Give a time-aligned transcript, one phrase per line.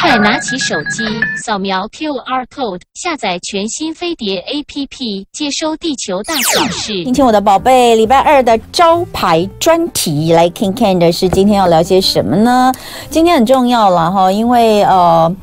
[0.00, 1.04] 快拿起手机，
[1.36, 7.04] 扫描 QR code，下载全新飞碟 APP，接收地球大小事。
[7.04, 12.72] 听听我的宝贝，礼拜二的招牌专题，来看看的是今天要聊些什么呢？
[13.10, 15.34] 今天很重要了哈，因为呃。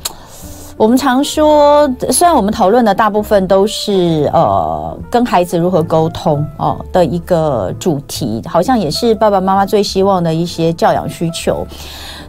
[0.78, 11.66] 我们常说，虽然我们讨论的大部分都是呃跟孩子如何沟通哦的一个主题，好像也是爸爸妈妈最希望的一些教养需求。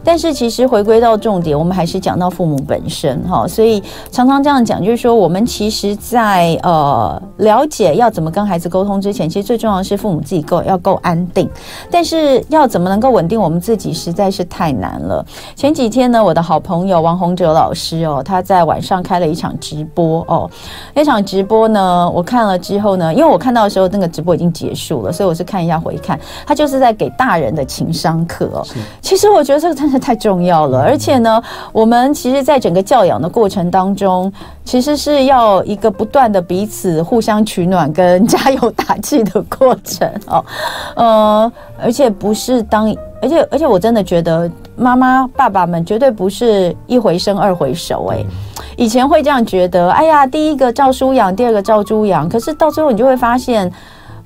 [0.02, 3.80] 但是其实回归到重点，我们还是讲到父母本身哈，所以
[4.10, 11.48] 常常这样讲，就是说我们其实在呃了解要怎么跟孩子沟通之前，其实最重要的是父母自己够要够安定。
[11.90, 15.24] 但是要怎么能够稳定我们自己，实在是太难了。
[15.54, 20.50] 前几天呢，我的好朋友王洪哲老师哦，他在晚上开了一场直播哦，
[20.94, 28.66] 那场直播呢，我看了之后呢，因为我看到的时候那个直播已经结束了，所以我是看一下回看，他就是在给大人的情商课哦。
[29.02, 29.90] 其实我觉得这个真。
[29.90, 34.32] 的太重要了，而且呢，我们其实，在整个教养的过程当中，
[34.64, 40.44] 其实是要一个不断的彼此互相取暖跟加油打气的过程哦。
[40.94, 48.24] 呃，而且不是当，而且而且，我真的觉得妈妈爸爸们绝对不是一回生二回熟诶。
[48.76, 53.70] 以前会这样觉得，哎呀，第一个照书养，第二个照猪养，可是到最后你就会发现。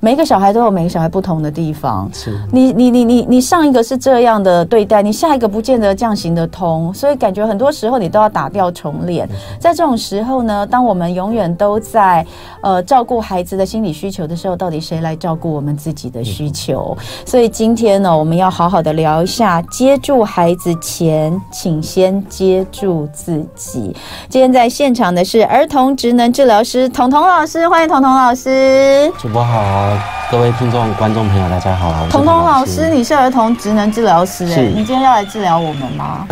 [0.05, 2.07] 每一个小孩都有每个小孩不同的地方。
[2.13, 9.27] 是，你你你你你上一个是这样的对待，你下一个不见得这样行得通，所以感觉很多时候你都要打掉重练。
[9.59, 12.23] 在这种时候呢，当我们永远都在
[12.61, 16.95] 呃照顾孩子的心理需求的时候，到底谁来照顾我们自己的需求？
[17.25, 23.95] 所以今天呢，我们要好好的聊一下，接住孩子前，请先接住自己。
[24.29, 29.11] 今天在现场的是儿童职能治疗师彤彤老师，欢迎彤彤老师。
[29.17, 29.94] 主播好。
[30.31, 31.93] 各位听众、观众朋友，大家好！
[32.09, 36.25] 彤彤老师，你是儿童职能治疗师，哎，你今天要来治疗我们吗？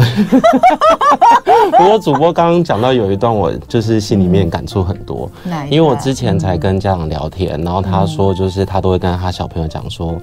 [1.77, 5.29] 不过主播刚刚讲到有一段，我就是心里面感触很多，
[5.69, 10.15] 因为我之前才跟家长聊天，然后他说，就是他都会跟他小朋友讲说，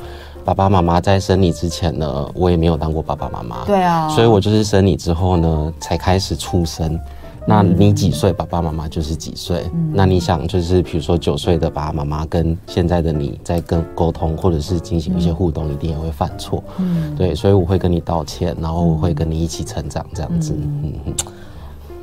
[0.45, 6.99] 爸爸妈妈在生你之前呢，我也没有当过爸爸妈妈，对啊，所以我就是生你之后呢，才开始出生。
[7.47, 9.65] 那你几岁，爸爸妈妈就是几岁。
[9.73, 9.93] 嗯。
[9.95, 16.63] 那你想，就是比如说九岁的爸爸妈妈跟现在的你在跟沟通，或者是进行一些互动，一定也会犯错。
[16.79, 20.55] 嗯，对，所以我会跟你道歉，然后我会跟你一起成长，这样子。
[20.55, 20.93] 嗯，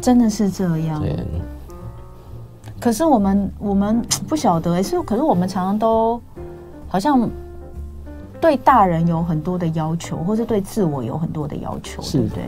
[0.01, 1.01] 真的是这样。
[1.01, 1.15] 对。
[2.79, 6.21] 可是我们我们 不晓得，是可是我们常常都
[6.87, 7.29] 好像
[8.39, 12.43] 对大人有很多的要求，或是对自我有很多的要求，对不对？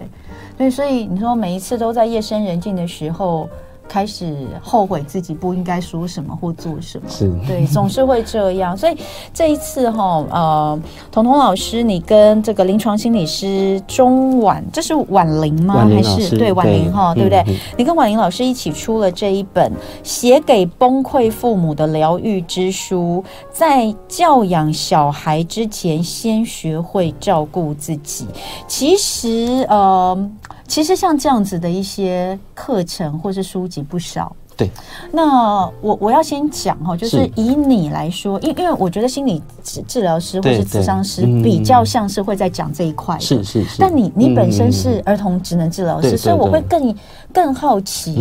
[0.57, 3.49] 对，所以你说每一次都在夜深人静的时候。
[3.89, 8.77] 开始后悔自己不应该说什么或做什么，是对，总是会这样。
[8.77, 8.95] 所以
[9.33, 10.79] 这一次哈，呃，
[11.11, 15.87] 彤彤老师，你跟这个临床心理师钟婉，这是婉玲吗？
[15.89, 17.43] 还是对婉玲哈，对不对？
[17.75, 19.71] 你跟婉玲老师一起出了这一本
[20.03, 28.27] 《写给崩溃父母的疗愈之书》，在教养小孩之前，先学会照顾自己。
[28.67, 30.29] 其实，呃。
[30.69, 34.35] 其实像这样子的一些课程或是书籍不少。
[34.59, 34.69] 对，
[35.13, 43.77] 那我我要先讲哈，就是以你来说，因因为我觉得心理治治疗师或是咨商师比较像是会在讲这一块，是是是。
[43.79, 46.93] 但你你本身是儿童职能治疗师，所以我会更
[47.31, 48.11] 更好奇，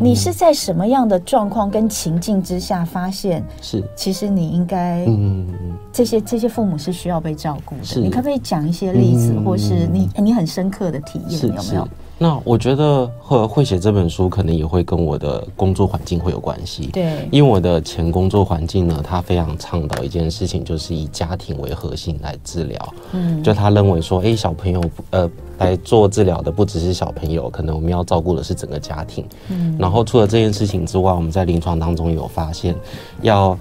[0.00, 5.46] 你是在什么样的状况跟情境之下发现是，其实你应该，嗯，
[5.92, 8.00] 这些这些父母是需要被照顾的。
[8.00, 11.86] 你可不可以讲一些例子，或是你你很深刻的体验有没有？
[12.18, 16.86] 那我觉得会会写这本书，可能也会跟我的工作环境会有关系。
[16.86, 22.94] 对，因为我的前工作环境呢，他非常倡导一件事情，就是以家庭为核心来治疗。
[23.12, 29.22] 嗯，就他认为说，哎，小朋友呃来做治疗的不只是小朋友，可能我们要照顾的是整个家庭。
[29.50, 32.74] 嗯，然后除了这件事情之外，我们在临床当中有发现，
[33.20, 33.58] 要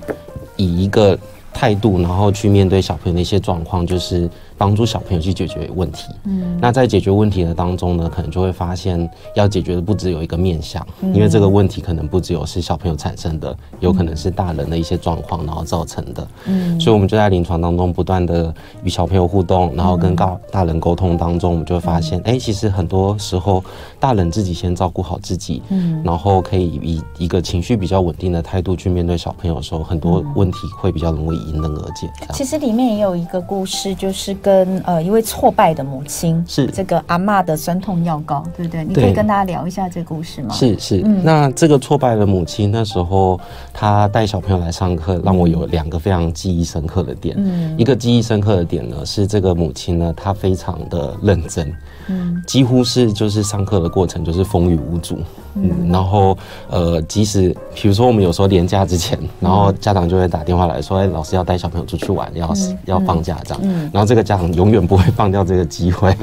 [0.56, 1.20] 以一个
[1.54, 4.30] 态度，然后去面对小朋友的一些状况，就是。
[4.58, 6.06] 帮助小朋友去解决问题。
[6.26, 16.28] 嗯，那在解决问题的当中呢，可能就会发现要解决的不只有一个面向，嗯，因为这个问题可能不只有是小朋友产生的，有可能是大人的一些状况然后造成的。
[16.46, 18.53] 嗯，所以我们就在临床当中不断的
[18.84, 23.64] 与小朋友互动，然后跟大大人沟通当中，我们就会发现，哎，其实很多时候
[24.05, 32.07] 大人自己先照顾好自己，嗯，然后可以以一个情绪比较稳定的态度去面对小朋友的时候，很多问题会比较容易迎刃而解。
[32.31, 34.35] 其实里面也有一个故事，就是。
[34.46, 38.84] 跟呃一位挫败的母亲是这个阿嬷的酸痛药膏，对不对？
[38.84, 40.53] 你可以跟大家聊一下这个故事吗？
[40.53, 43.40] 是是，嗯，那这个挫败的母亲那时候
[43.73, 47.34] 她带小朋友来上课，让我有两个非常记忆深刻的点。
[47.40, 51.73] 嗯，一个记忆深刻的点呢是这个母亲呢，她非常的认真。
[52.07, 55.17] 嗯，几乎是就是上课的过程就是风雨无阻。
[55.57, 56.37] 嗯，然后
[56.69, 62.53] 呃，即使比如说我们有时候连假之前，然后家长就会打电话来说，哎，老师要带小朋友出去玩，要
[62.84, 63.59] 要放假这样。
[63.63, 66.13] 嗯，然后这个家长永远不会放掉这个机会，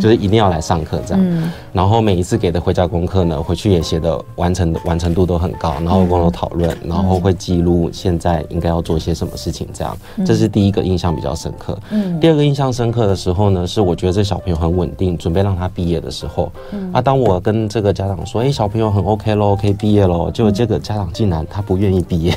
[0.00, 1.50] 就是一定要来上课这样。
[1.72, 9.96] 然后每一次给的回家功课呢，回去也写的完成的完成度都很高，然后跟我讨论，然后会记录现在应该要做些什么事情这样。
[10.26, 11.78] 这是第一个印象比较深刻。
[11.90, 16.52] 嗯，第二个印象深刻的时候呢，是我觉得这小朋友很稳定，准备让他毕业的时候。
[16.72, 18.90] 嗯，啊，当我跟这个家长说，哎，小朋友。
[18.90, 20.28] 很 OK 喽，可以毕业喽。
[20.32, 22.36] 结果这个家长竟然他不愿意毕业，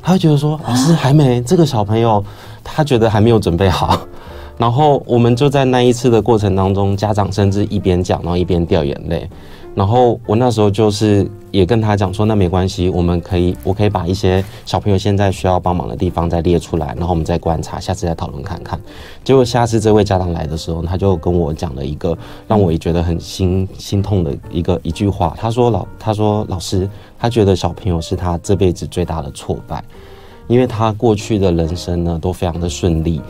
[0.00, 2.24] 他会觉得说，老师还没这个小朋友，
[2.62, 4.00] 他觉得还没有准备好。
[4.56, 9.28] 然后我们就在那一次的过程当中，家长甚至一边讲，然后一边掉眼泪。
[9.78, 18.76] 然后我那时候就是也跟他讲说，那没关系，我们可以，我可以把一些小朋友现在需要帮忙的地方再列出来，然后我们再观察，下次再讨论看看。
[19.22, 25.32] 结果下次这位家长来的时候，他就跟我讲了一个让我也觉得很心心痛的一个一句话。
[25.38, 29.80] 他说老他说老师，他觉得小朋友是他这辈子最大的挫败，
[30.48, 33.22] 因为他过去的人生呢都非常的顺利。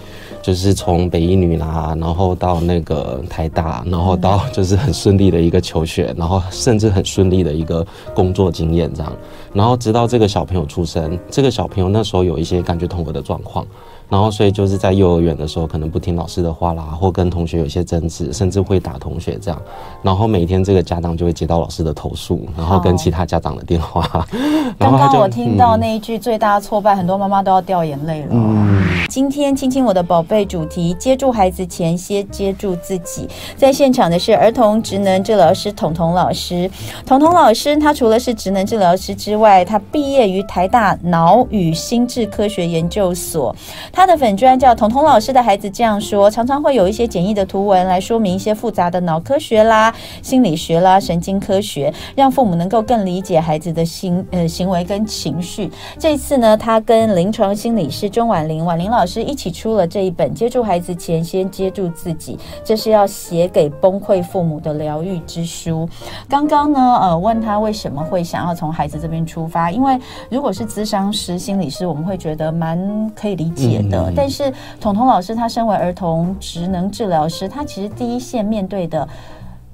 [0.48, 9.12] 就是从北一女啦，然后到那个台大，然后到就是很顺利的一个求学，然后甚至很顺利的一个工作经验这样，
[9.52, 13.66] 然后直到这个小朋友出生，这个小朋友那时候有一些感觉统合的状况。
[14.08, 19.62] 然后，所以就是在幼儿园的时候，可能不听老师的话啦，或跟同学有些争执，甚至会打同学这样。
[20.02, 24.26] 然后每天这个家长就会接到老师的投诉，然后跟其他家长的电话。
[24.78, 28.28] 刚刚我听到那一句最大的挫败，很多妈妈都要掉眼泪了。
[28.30, 33.28] 嗯，今天亲亲我的宝贝主题，接住孩子前先接住自己。
[33.56, 36.70] 在现场的是儿童职能治疗师彤彤老师。
[37.04, 43.54] 彤彤老师他除了是职能治疗师之外，他毕业于台大脑与心智科学研究所。
[43.98, 49.92] 他的粉专叫彤彤老师的孩子这样说，常常会有一些简易的图文来说明一些复杂的脑科学啦、
[50.22, 55.68] 心理学啦、神经科学，让父母能够更理解孩子的心呃行为跟情绪。
[55.98, 65.88] 这次呢，他跟临床心理师钟婉玲婉玲老师一起出了这一本《接住孩子前，先接住自己》，这是要写给崩溃父母的疗愈之书。
[66.28, 69.98] 刚刚呢，呃，问他为什么会想要从孩子这边出发，因为
[70.30, 73.82] 如果是咨商师、心理师，我们会觉得蛮可以理解
[74.14, 79.08] 但是彤彤老师他身为儿童职能治疗师，他其实第一线面对的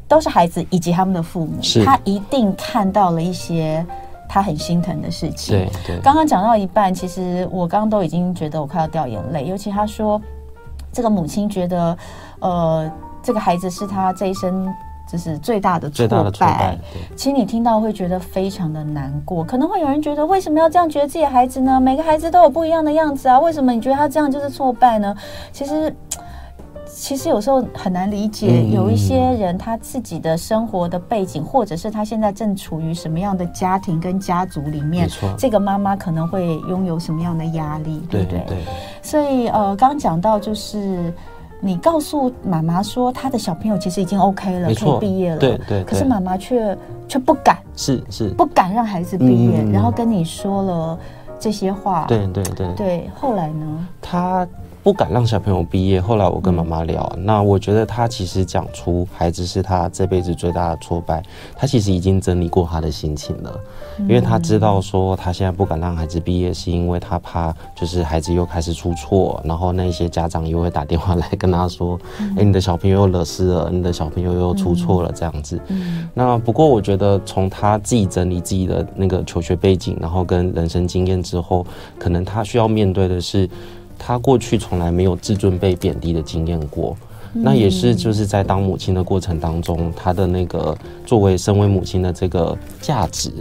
[0.06, 3.84] 都是孩子以及他们的父母，他一定看到了一些
[4.28, 5.56] 他很心疼的事情。
[5.56, 10.20] 对对，刚刚讲到一半，其实我刚刚都已经觉得我快要掉眼泪，尤其他说
[10.92, 11.96] 这个母亲觉得，
[12.40, 12.90] 呃，
[13.22, 14.68] 这个孩子是他这一生。
[15.14, 16.08] 这是最大的挫
[16.40, 16.76] 败。
[17.14, 21.80] 其实你听到会觉得非常的难过，可能会有人觉得为什么要这样觉得自己的孩子呢？
[21.80, 25.14] 每个孩子都有不一样的样子啊，为什么你觉得他这样就是挫败呢？
[25.52, 25.94] 其实，
[26.88, 35.08] 其实有时候很难理解，有一些人他自己的生活的背景，或者是他现在正处于什么样的家庭跟家族里面，
[35.38, 38.42] 这个妈妈可能会拥有什么样的压力，对不对？
[39.00, 41.14] 所以呃，刚讲到就是。
[41.64, 45.38] 你告诉妈妈说，她的小朋友其实已经 OK 了，可以毕业了。
[45.38, 45.84] 对对，对。
[45.84, 46.76] 可是妈妈却
[47.08, 50.98] 却不敢，是是，不敢让孩子毕业，嗯，然后跟你说了
[51.40, 52.04] 这些话。
[52.06, 52.74] 对对对。
[52.76, 53.88] 对，后来呢？
[54.02, 54.46] 他。
[54.84, 55.98] 不敢让小朋友毕业。
[55.98, 61.22] 后来我跟妈妈聊，那我觉得他其实讲出孩子是他这辈子最大的挫败，
[61.56, 63.58] 他其实已经整理过他的心情了，
[64.00, 71.98] 因为他知道说他现在不敢让孩子毕业，是因为他怕就是孩子又开始出错，然后那些家长又会打电话来跟他说，
[72.36, 75.58] 哎，你的小朋友又惹事了，你的小朋友又出错了这样子。
[76.12, 81.66] 那不过我觉得从他自己整理自己的那个求学背景，然后跟人生经验之后，
[81.98, 83.48] 可能他需要面对的是。
[84.06, 86.94] 他过去从来没有自尊被贬低的经验过，
[87.32, 93.32] 那也是就是在当母亲的过程当中，他的那个作为身为母亲的这个价值，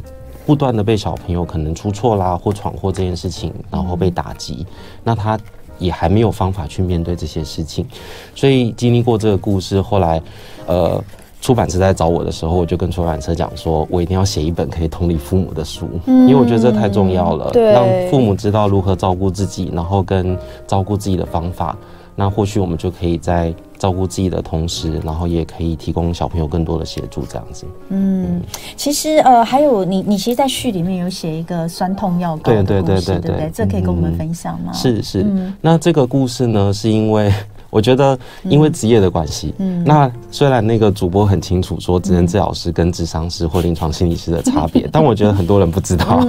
[0.46, 4.66] 不断的被小朋友可能出错啦或闯祸这件事情，然后被打击，
[5.04, 5.38] 那他
[5.80, 7.86] 也还没有方法去面对这些事情，
[8.34, 10.22] 所以经历过这个故事，后来，
[10.66, 11.04] 呃。
[11.44, 21.76] 出版社在找我的时候，我就跟出版社讲说，我一定要写一本可以同理父母的书，因为我觉得这太重要了，让父母知道如何照顾自己，然后跟照顾自己的方法。
[22.16, 27.66] 那或许我们就可以在照顾自己的同时，然后也可以提供小朋友更多的协助，这样子。
[27.90, 28.40] 嗯，
[28.78, 33.52] 其实呃，还有你，你其实，在序里面有写一个酸痛药膏的故事，对对对对对，对不对？
[33.54, 34.72] 这可以跟我们分享吗？
[34.72, 35.26] 是是。
[35.60, 37.30] 那这个故事呢，是因为。
[37.74, 46.20] 我觉得因为职业的关系，嗯，那虽然那个主播很清楚说职能治疗师跟智商师或临床心理师的差别， 但我觉得很多人不知道，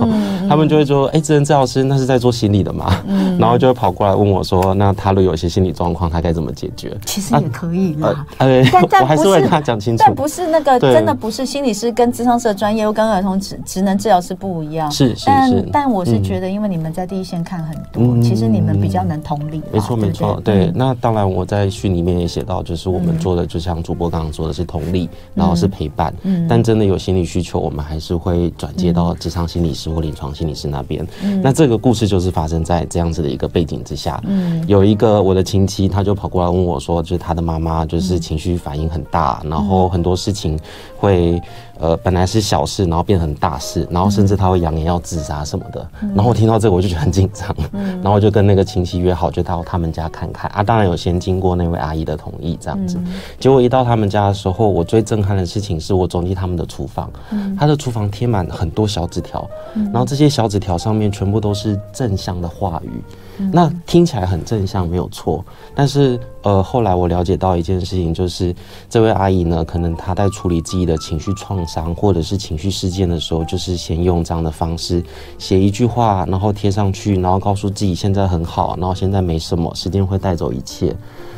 [0.48, 2.96] 他们就会说，哎，职能治疗师那是在做心理的嘛，
[3.38, 6.96] 然后就会跑过来问我说，那他如果有一些心理状况，他该怎么解决？
[7.04, 21.33] 其实也可以啦，呃，但我还是会跟他讲清楚，但不是那个真的不是心理师跟智商师的专业，又跟儿童职职能治疗师不一样，是是是，但但我是觉得，因为你们在第一线看很多，其实你们比较能同理，没错没错，对，那当然。
[21.34, 26.14] 我在序里面也写到，就是我们做的，就像主播刚刚说的是同理，然后是陪伴。
[26.22, 31.06] 嗯，但真的有心理需求，我们还是会转接到职场心理师或临床心理师那边。
[31.22, 34.22] 嗯，那这个故事就是发生在这样子的一个背景之下。
[34.24, 40.58] 嗯，有一个我的亲戚，他就跑过来问我说，就是他的妈妈就是情绪反应很大，然后很多事情
[40.96, 41.42] 会。
[41.80, 45.84] 呃，本来是小事，然后变成大事，然后甚至他会扬言要自杀什么的。
[46.02, 47.54] 嗯、然后我听到这个，我就觉得很紧张。
[47.72, 50.48] 嗯、然后我就跟那个亲戚约好，就到他们家看看。
[50.52, 52.98] 啊，当然有先经过那位阿姨的同意，这样子。
[52.98, 63.02] 嗯、结果一到他们家的时候，我最震撼的事情是我走进他们的厨房，嗯、他的厨房贴满很多小纸条，嗯、然后这些小纸条上面全部都是正向的话语。
[63.38, 65.44] 嗯、那听起来很正向，没有错。
[65.74, 68.54] 但是，呃，后来我了解到一件事情，就是
[68.88, 75.02] 这位阿姨呢，可能她在处理自己的情绪创伤或者是情绪事件的时候，就是先用这样的方式
[75.36, 80.94] 写一句话，然后贴上去，然后告诉自己现在很好，然后现在没什么，时间会带走一切。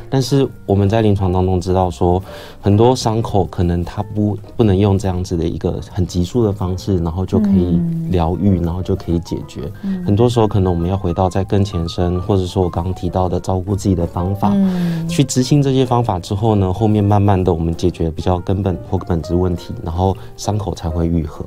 [0.09, 2.23] 但是我们在临床当中知道说，
[2.61, 9.71] 很多伤口可能它不不能用这样子的一个很急速的方式，然后就可以疗愈，然后就可以解决。
[10.05, 14.53] 很多时候可能我们要回到在更前身，或者说我刚刚提到的照顾自己的方法，
[15.09, 21.45] 去执行这些方法之后呢，后面慢慢的我们解决比较根本或本质问题，然后伤口才会愈合。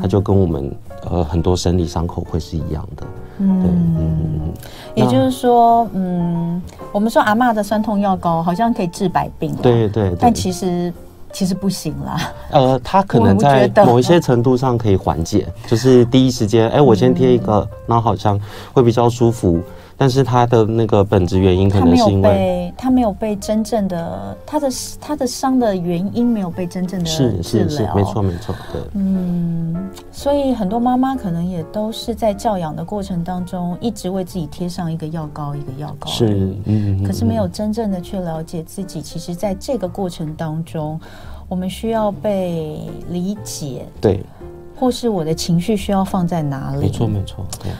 [0.00, 0.74] 它就跟我们
[1.08, 3.06] 呃很多生理伤口会是一样的。
[3.38, 4.52] 嗯，对，嗯，
[4.94, 6.60] 也就是说，嗯，
[6.92, 10.92] 我们说阿妈的酸痛药膏好像可以治百病，对对，但其实
[11.32, 12.32] 其实不行啦。
[12.50, 18.38] 呃，它可能在某一些程度上可以缓解，就是第一时间，哎，我先贴一个，那、嗯好像
[18.72, 19.60] 会比较舒服。
[20.00, 40.98] 但是他的那个本质原因可能是因为他没有被真正的他的他的伤的原因没有被真正的治疗，是是是，没错没错，对，嗯，所以很多妈妈可能也都是在教养的过程当中，一直为自己贴上一个药膏一个药膏，是，嗯，可是没有真正的去了解自己，其实在这个过程当中，
[41.46, 42.80] 我们需要被
[43.10, 44.24] 理解，对，
[44.74, 47.70] 或是我的情绪需要放在哪里，没错没错，对。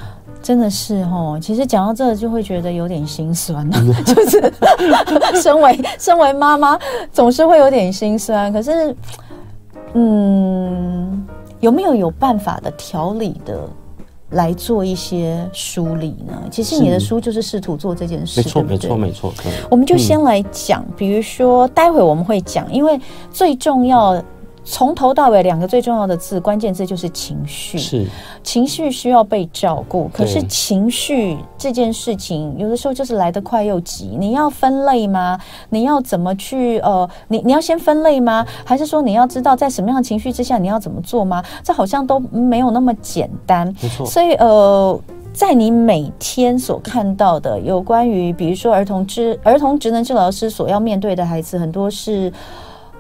[0.42, 4.52] 真的是哦，其实讲到这就会觉得有点心酸了， 就是
[5.42, 6.78] 身为身为妈妈，
[7.12, 8.52] 总是会有点心酸。
[8.52, 8.96] 可是，
[9.94, 11.26] 嗯，
[11.60, 13.68] 有没有有办法的调理的
[14.30, 16.34] 来做一些梳理呢？
[16.50, 19.32] 其实你的书就是试图做这件事，没错，没错，没错。
[19.70, 22.98] 我们就先来讲，比如说，待会我们会讲，因为
[23.30, 24.22] 最重要。
[24.62, 27.78] 从头到尾，两个最重要的字，关键字就是情绪。
[27.78, 28.06] 是，
[28.42, 30.08] 情绪需要被照顾。
[30.12, 34.16] 可是情绪这件事情，有的时候就是来得快又急。
[34.18, 35.38] 你要分类吗？
[35.70, 36.78] 你要怎么去？
[36.80, 38.46] 呃，你你要先分类吗？
[38.64, 41.42] 还是说你要知道在什么样的情绪之下你要怎么做吗？
[41.64, 43.66] 这好像都没有那么简单。
[43.82, 44.04] 没错。
[44.04, 45.00] 所以呃，
[45.32, 52.30] 在你每天所看到的有关于，比如说儿童职儿童职能治疗师所要面对的孩子，很多是。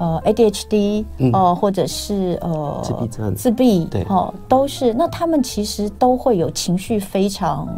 [0.00, 4.94] 呃，ADHD，呃，或者是呃，自闭症、自闭，对，哦，都是。
[4.94, 7.68] 那他们其实都会有情绪非常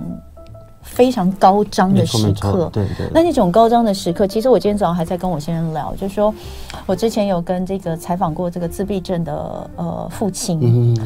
[0.92, 3.08] 非常高涨的时刻，对对。
[3.12, 6.32] 那那种高涨的时刻，其实我今天早上还在跟我先生聊，就是说
[6.86, 10.60] 我之前有跟这个采访过这个自闭症的呃父亲。
[10.62, 10.96] 嗯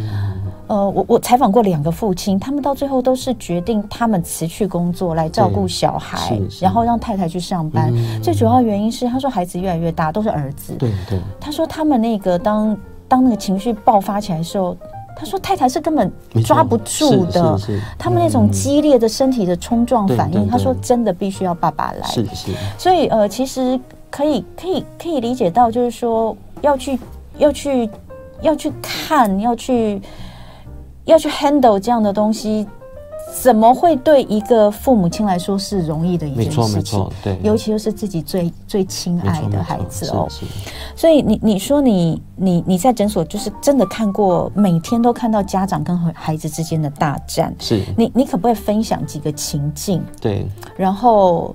[0.68, 7.92] 呃，我我采访过两个父亲，他们到最后都是决定他们辞去工作来照顾小孩，然后让太太去上班。
[7.94, 10.74] 嗯、最主要原因是，他说孩子越来越大，都是儿子。
[10.74, 11.20] 对对。
[11.40, 12.76] 他说他们那个当
[13.06, 14.76] 当那个情绪爆发起来的时候，
[15.16, 16.12] 他说太太是根本
[16.44, 17.58] 抓不住的。
[17.98, 22.06] 他们那种激烈的身体的冲撞反应，他说真的必须要爸爸来。
[22.06, 22.52] 是是。
[22.78, 23.80] 所以呃，其实
[24.10, 26.98] 可以可以可以理解到，就是说要去
[27.38, 27.90] 要去
[28.42, 30.00] 要去看要去。
[31.06, 32.66] 要去 handle 这样的东西，
[33.42, 36.64] 怎么会对一个父母亲来说是容易的一件事情？
[36.64, 40.26] 没错，没错，对，尤其又是自己最最亲爱的孩子哦。
[40.96, 47.54] 所以你你说你你你在诊所就是真的看过，每天都看到家长跟孩子之间的大战。
[47.58, 50.02] 是，你你可不可以分享几个情境？
[50.20, 51.54] 对，然后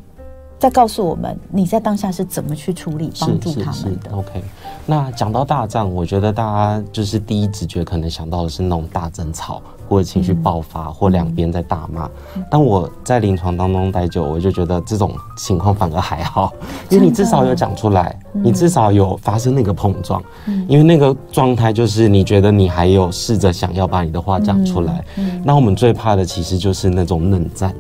[0.60, 4.44] 再告诉我们你在当下是怎么去处理帮助他们的？OK。
[4.86, 9.62] 那讲到大战，我觉得大家就是第一直觉可能想到的是那种大争吵，
[9.92, 12.10] 或者情绪爆发，或两边在大骂。
[12.50, 16.54] 但我在临床当中待久，我就觉得这种情况反而还好，
[16.90, 20.24] 因为你至少有讲出来，你至少有发生那个碰撞，
[20.66, 25.04] 因为那个状态就是你觉得你还有试着想要把你的话讲出来。
[25.44, 27.76] 那我们最怕的其实就是那种冷战，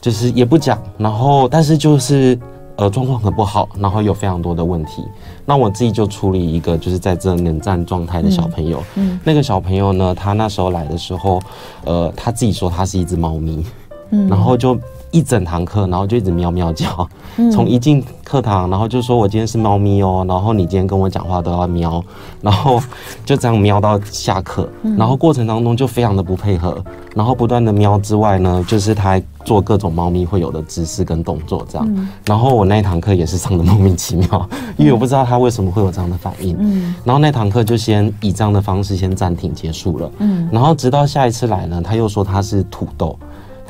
[0.00, 2.36] 就是也不讲，然后但是就是。
[2.76, 5.04] 呃，状况很不好，然后有非常多的问题。
[5.44, 8.82] 那我自己就处理一个，就是在这冷战状态的小朋友。
[8.94, 11.40] 嗯，那个小朋友呢，他那时候来的时候，
[11.84, 13.64] 呃，他自己说他是一只猫咪，
[14.10, 14.78] 嗯，然后就
[15.12, 17.08] 一整堂课，然后就一直喵喵叫，
[17.52, 22.02] 从一进课堂，然后就说我今天是猫咪哦，然后你今天跟我讲话都要喵，
[22.40, 22.80] 然后
[23.24, 26.82] 就这样喵到下课，然后过程当中就非常的不配合，
[27.14, 43.14] 然后不断的喵之外呢，就是他还做各种猫咪会有的姿势跟动作这样，然后我那一堂课也是上的莫名其妙，因为我不知道他为什么会有这样的反应，嗯，然后那堂课就先以这样的方式先暂停结束了，嗯，然后直到下一次来呢，他又说他是土豆。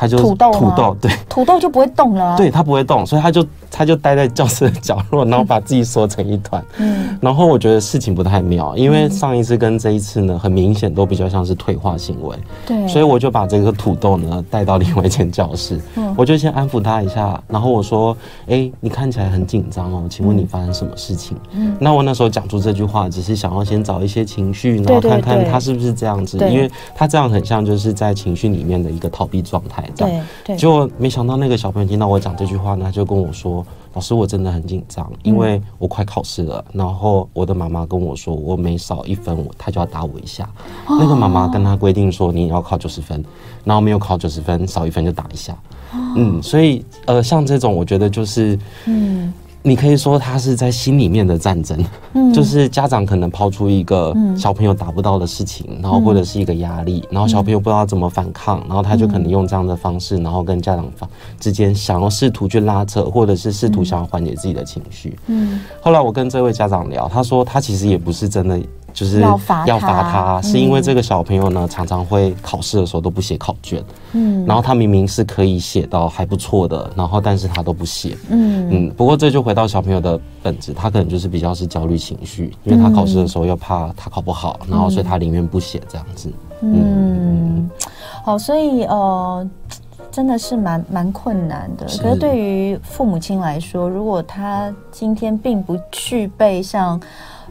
[0.09, 2.37] 土豆，土豆对， 土豆就不会动了。
[2.37, 6.63] 对，它不会动，所以它就他就待在教室的角落，然后把自己缩成一团。
[6.79, 12.37] 嗯，然后我觉得事情不太妙，因为上一次跟这一次呢，很明显都比较像是退化行为。
[12.67, 15.81] 对，所以我就把这个土豆呢带到另外一间教室，
[16.17, 18.15] 我就先安抚他一下，然后我说
[18.47, 29.89] ：“哎，你看起来很紧张哦，请问你发生什么事情？”嗯，那我那时候讲出这句话，只是想要先找一些情绪，然后看看他是不是这样子，因为他这样很像就是在情绪里面的一个逃避状态。
[29.97, 33.62] 对对，结果没想到那个小朋友听到我讲这句话呢，他就跟我说
[33.95, 36.65] ：“老师，我真的很紧张，因为我快考试了。
[36.73, 40.49] 然后我的妈妈跟我说，我每少一分，她就要打我一下。
[40.89, 43.25] 那个妈妈跟她规定说，你要考九十分，
[43.65, 45.57] 然后没有考九十分，少一分就打一下。
[46.17, 51.79] 嗯，所以呃，像这种，我觉得就是嗯。”你可以说他是在心里面的战争，
[52.15, 60.91] 嗯，就是家长可能抛出一个小朋友达不到的事情，然后或者是一个压力，然后小朋友不知道怎么反抗，然后他就可能用这样的方式，然后跟家长
[61.39, 65.17] 之间想要试图去拉扯，或者是试图想要缓解自己的情绪。
[65.29, 68.61] 嗯，后来我跟这位家长聊，他说他其实也不是真的。
[68.93, 73.83] 就是要罚他，是因为这个小朋友呢，常常会考试的时候都不写考卷，
[74.13, 78.91] 嗯，然后他明明是可以写到还不错的，然后但是他都不写，嗯嗯。
[78.97, 86.31] 不过这就回到小朋友的本质，他可能就是比较是焦虑情绪，因为他考试的时候又怕他考不好，然后所以他宁愿不写这样子。
[86.61, 87.71] 嗯，
[88.23, 89.49] 好，所以呃，
[90.11, 91.87] 真的是蛮蛮困难的。
[91.87, 97.01] 可是对于父母亲来说，如果他今天并不具备像。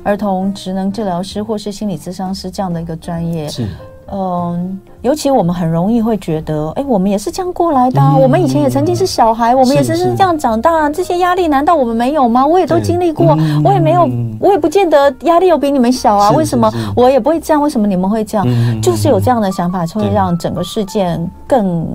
[0.03, 3.67] 儿童职能治疗师或是心理咨商师这样的一个专业，是，
[4.11, 12.45] 嗯，尤其我们很容易会觉得，哎，我们也是这样过来的，我们以前也曾经是小孩，我们也是是这样长大，这些压力难道我们没有吗？
[12.45, 14.09] 我也都经历过，我也没有，
[14.39, 17.61] 我也不见得压力有比你们小啊，为什么我也不会这样？
[17.61, 18.45] 为什么你们会这样？
[18.81, 21.87] 就是有这样的想法，就会让整个事件更。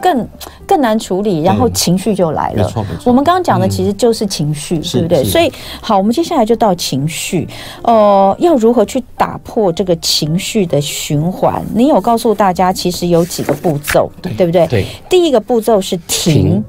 [0.00, 0.28] 更
[0.66, 2.64] 更难处理，然后情绪就来了。
[2.64, 3.02] 没错没错。
[3.04, 5.24] 我们刚刚讲的其实就是情绪，嗯、对不对？
[5.24, 7.46] 所以好，我们接下来就到情绪。
[7.82, 11.62] 呃，要如何去打破这个情绪的循环？
[11.74, 14.66] 你有告诉大家，其实有几个步骤，对，对不对？
[14.66, 14.86] 对。
[15.08, 16.64] 第一个步骤是停，停，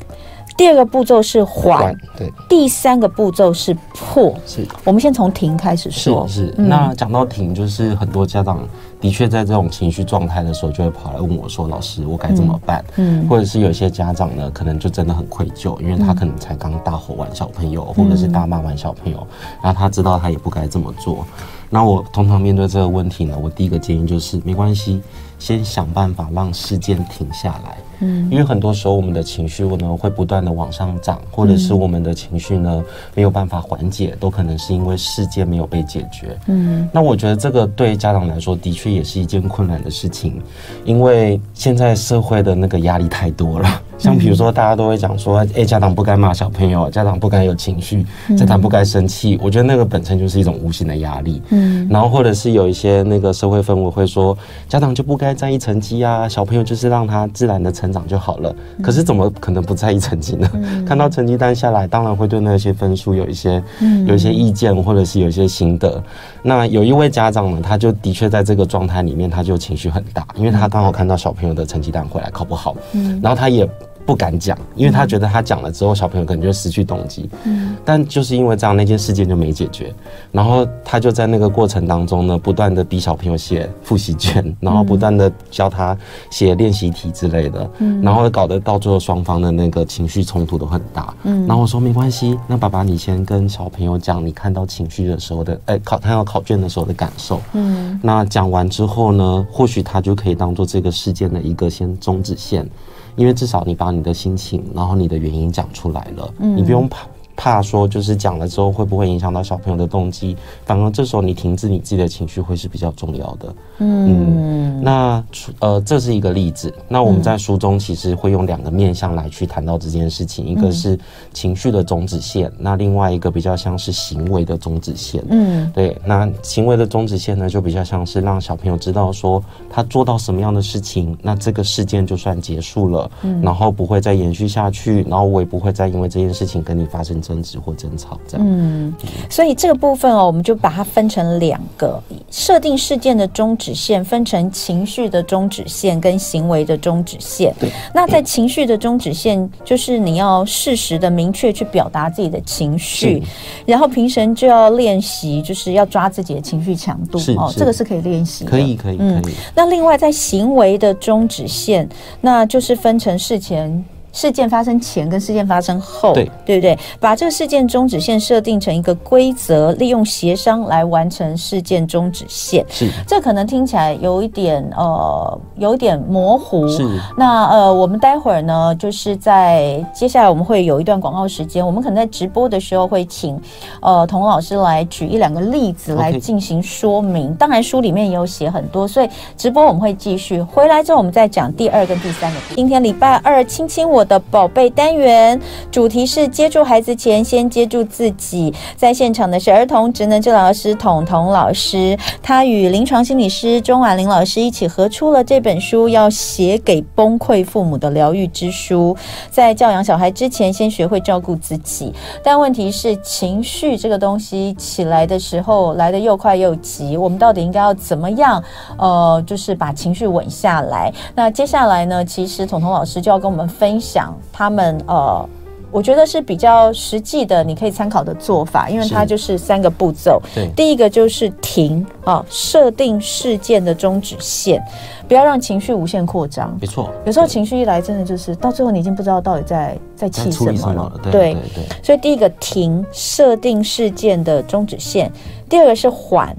[0.62, 4.32] 第二个步骤是缓，对，第三个步骤是破。
[4.46, 4.64] 是。
[4.84, 6.28] 我们先从停开始说。
[6.28, 6.54] 是是。
[6.56, 8.60] 嗯、那讲到停，就是很多家长。
[9.00, 19.26] 的确，在这种情绪状态的时候，就会跑来问我说：“老师，我该怎么办？”嗯，或者是有些家长呢，可能就真的很愧疚，因为他可能才刚大吼完小朋友，或者是大骂完小朋友，
[19.64, 21.26] 然后他知道他也不该这么做。
[21.72, 25.02] 那我通常面对这个问题呢，我第一个建议就是没关系，
[25.42, 27.76] 先想办法让事件停下来。
[28.04, 36.38] 嗯，因为很多时候我们的情绪呢会不断的往上涨，或者是我们的情绪呢没有办法缓解，都可能是因为事件没有被解决。
[36.48, 40.42] 嗯，那我觉得这个对家长来说的确也是一件困难的事情，
[40.86, 43.82] 因为现在社会的那个压力太多了。
[44.00, 48.04] 像比如说大家都会讲说，哎、欸，家长不该骂小朋友，家长不该有情绪，
[48.36, 49.40] 家长不该生气。
[49.44, 51.40] 我觉得那个本身就是一种无形的压力。
[51.50, 54.36] 嗯，然后或者是有一些那个社会氛围会说，
[54.68, 57.92] 家长就不该在意成绩啊，小朋友就是让他自然的成。
[57.92, 60.50] 长就好了，可是怎么可能不在意成绩呢？
[60.54, 66.02] 嗯、看到成绩单下来，当然会对那些分数有一些、嗯、有一些意见，或者是有一些心得。
[66.42, 73.68] 那有一位家长呢，他就的确在这个状态里面，他就情绪很大，因为他刚好看到小朋友的成绩单回来考不好，嗯，然后他也
[74.06, 77.30] 不敢讲，因为他觉得他讲了之后，小朋友可能就会失去动机。
[77.44, 79.94] 嗯，但就是因为这样，那件事件就没解决。
[80.32, 85.98] 然后他就在那个过程当中呢，不断的逼小朋友写复习卷，然后不断的教他
[86.30, 87.70] 写练习题之类的。
[87.80, 91.14] 嗯，然后搞得到最后双方的那个情绪冲突都很大。
[91.24, 97.40] 嗯，然后我说没关系，那爸爸你先跟小朋友讲你看到情绪的时候的，哎，考他要考卷的时候的感受。
[97.54, 102.68] 嗯，那讲完之后呢，或许他就可以当做这个事件的一个先终止线。
[103.16, 107.08] 因为至少你把你的心情，然后你的原因讲出来了，嗯，你不用怕。
[107.36, 110.36] 怕说就是讲了之后会不会影响到小朋友的动机？
[110.66, 113.56] 反而这时候你停止你自己的情绪会是比较重要的。
[113.80, 115.24] 嗯，嗯，那
[115.60, 116.74] 呃这是一个例子。
[116.88, 120.98] 那我们在书中其实会用两个面向来去谈到这件事情，一个是
[121.34, 125.24] 情绪的终止线，那另外一个比较像是行为的终止线。
[125.30, 125.98] 嗯，对。
[126.06, 138.46] 那行为的终止线呢，就比较像是让小朋友知道说他做到什么样的事情，那这个事件就算结束了，嗯，然后不会再延续下去，然后我也不会再因为这件事情跟你发生争执或争吵，这样。
[138.48, 138.94] 嗯，
[139.30, 147.54] 所以这个部分哦，我们就把它分成两个设定事件的终止线，分成情绪的终止线跟行为的终止线。
[147.60, 153.22] 对，那在情绪的终止线，就是你要适时的明确去表达自己的情绪，
[153.66, 159.08] 然后平时就要练习，就是要抓自己的情绪强度哦，这个是可以练习的，可以可以可以。
[159.08, 159.22] 嗯，
[159.56, 161.88] 那另外在行为的终止线，
[162.20, 163.84] 那就是分成事前。
[164.12, 166.78] 事件发生前跟事件发生后，对对不对？
[167.00, 172.66] 把这个事件终止线设定成一个规则，利用协商来完成事件终止线。
[172.70, 176.68] 是，这可能听起来有一点呃，有一点模糊。
[176.68, 176.86] 是，
[177.18, 183.40] 那呃，我们待会儿呢，就是在接下来我们会有一段广告时间，我们可能在直播的时候会请
[183.82, 187.34] 呃童老师来举一两个例子来进行说明。
[187.36, 190.42] 当然书里面也有写很多，所以直播我们会继续。
[190.42, 192.38] 回来之后我们再讲第二跟第三个。
[192.56, 194.01] 今天礼拜二，亲亲我。
[194.02, 195.40] 我的宝贝单元
[195.72, 198.52] 主题是接住孩子前，先接住自己。
[198.76, 208.98] 在现场的是儿童职能治疗师彤彤老师，他与临床心理师钟婉玲老师一起合出了这本书，要写给崩溃父母的疗愈之书。
[209.30, 211.94] 在教养小孩之前，先学会照顾自己。
[212.24, 218.44] 但问题是，情绪这个东西起来的时候来得又快又急，我们到底应该要怎么样？
[218.80, 220.92] 呃，就是把情绪稳下来。
[221.14, 222.04] 那接下来呢？
[222.04, 223.91] 其实彤彤老师就要跟我们分享。
[223.92, 225.28] 讲他们呃，
[225.72, 230.22] 我觉得是比较实际的，你可以参考的做法，因为它就是三个步骤。
[230.36, 234.62] 对，第一个就是停啊，设定事件的终止线，
[235.08, 236.58] 不要让情绪无限扩张。
[236.60, 240.92] 没错，有时候情绪一来，真的就是到最后你已经不知道到底在在气什么了。
[241.04, 245.10] 对，对，对，所以第一个停，设定事件的终止线；
[245.48, 246.36] 第二个是缓，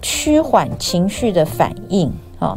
[0.00, 2.56] 趋缓情绪的反应啊；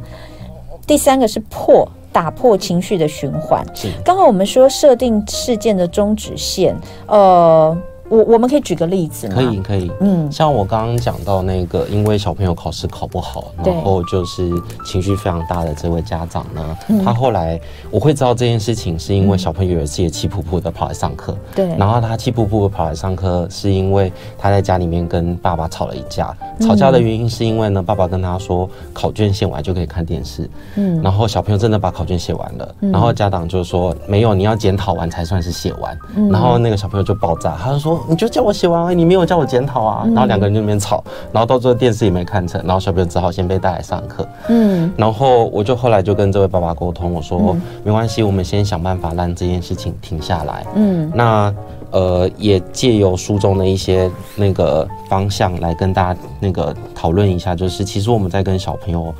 [0.86, 1.88] 第三个是破。
[2.12, 3.66] 打破情绪的循环。
[3.74, 6.76] 是，刚刚我们说设定事件的终止线，
[7.08, 7.78] 呃。
[8.10, 9.36] 我我们可以举个例子吗？
[9.36, 14.52] 可以可以，嗯，像我刚刚讲到那个，因为小朋友考试考不好，然后就是
[14.84, 17.60] 情绪非常大的这位家长呢，嗯、他后来
[17.92, 35.96] 我会知道这件事情，是因为小朋友有一次也气噗噗的跑来上课，对，然后他气噗噗的跑来上课，是因为他在家里面跟爸爸吵了一架，吵架的原因是因为呢，爸爸跟他说考卷写完就可以看电视，嗯，然后小朋友真的把考卷写完了，然后家长就说没有，你要检讨完才算是写完，
[36.32, 37.99] 然后那个小朋友就爆炸，他就说。
[38.08, 40.04] 你就叫我写完，你没有叫我检讨啊！
[40.08, 44.28] 然后两个人就那边吵，然后到最后电视也没看成，然后小朋友只好先被带来上课。
[44.48, 50.66] 嗯，然后我就后来就跟这位爸爸沟通，我说没关系，我们先想办法让这件事情停下来。
[50.76, 51.54] 嗯，那
[51.92, 59.14] 呃也借由书中的一些那个方向来跟大家那个讨论一下，就是其实我们在跟小朋友。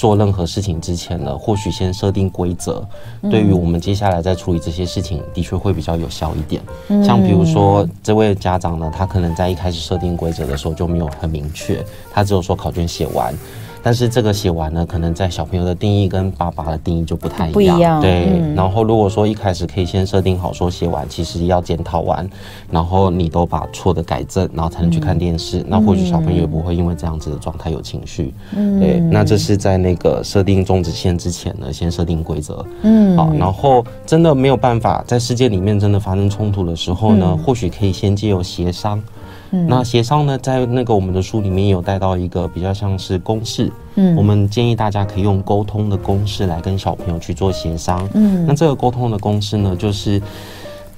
[0.00, 2.82] 做任何事情之前呢，或许先设定规则，
[3.30, 6.62] 对于我们接下来再处理这些事情，的确会比较有效一点。
[7.04, 13.34] 像比如说，这位家长呢，他可能在一开始设定规则的时候就没有很明确，他只有说考卷写完。
[13.82, 17.52] 但是这个写完呢，可能在小朋友的定义跟爸爸的定义就不太一样。
[17.52, 18.00] 不一样。
[18.00, 18.28] 对。
[18.30, 22.28] 嗯、然后如果说一开始可以先设定好，说写完其实要检讨完，
[22.70, 25.60] 然后你都把错的改正，然后才能去看电视。
[25.60, 28.34] 嗯、那或许小朋友也不会因为这样子的状态有情绪。
[28.54, 28.78] 嗯。
[28.78, 29.00] 对。
[29.00, 32.64] 那这是在那个设定终止线之前呢，先设定规则。
[32.82, 33.16] 嗯。
[33.16, 39.02] 好，然后真的没有办法在世界里面真的发生冲突的时候呢，嗯、或许可以先借由协商。
[39.52, 50.20] 嗯、那协商呢，在那个我们的书里面有带到一个比较像是公式，嗯，我们建议大家可以用沟通的公式来跟小朋友去做协商，嗯，那这个沟通的公式呢，就是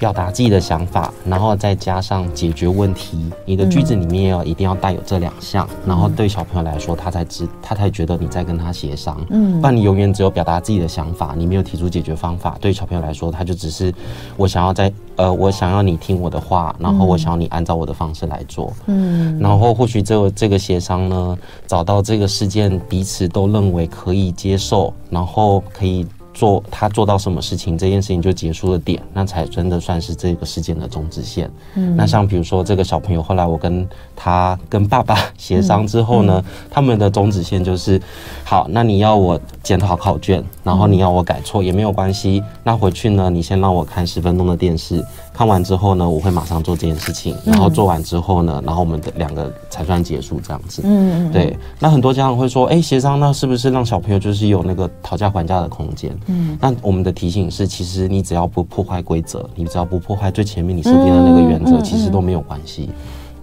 [0.03, 3.31] 表达自己的想法，然后再加上解决问题。
[3.45, 9.25] 你的句子里面要一定要带有这两项，嗯、然后对小朋友来说，他才知他才觉得你在跟他协商。
[9.31, 13.95] 嗯，不然你永远只有表达自己的想法，你没有提出解决方法，对小朋友来说，他就只是
[14.37, 18.73] 我想要在呃，我想要你听我的话，然后我想要你按照我的方式来做。
[18.87, 21.39] 嗯，然后或许这个这个协商呢，
[21.69, 26.05] 找到这个事件彼此都认为可以接受，然后可以。
[26.35, 31.51] 做他做到什么事情，这件事情就结束了点，那才真的算是这个事件的终止线。
[31.75, 38.01] 嗯，那像比如说这个小朋友，后来我跟他跟爸爸协商之后呢，嗯嗯、他们的终止线就是，
[38.45, 45.05] 好，那你要我检讨考卷，然后你要我改错也没有关系，那回去呢，你先让我看十分钟的电视。
[45.35, 50.83] 看完之后呢，我会马上做这件事情，然后做完之后呢，然后我们的两个才算结束这样子。
[50.85, 51.59] 嗯嗯，对。
[51.79, 56.17] 那很多家长会说，哎，协商那是不是让小朋友就是有那个讨价还价的空间？
[56.27, 56.57] 嗯。
[56.61, 62.91] 那我们的提醒是，其实你只要不破坏规则，你只要不破坏最前面你设定的那个原则，其实都没有关系。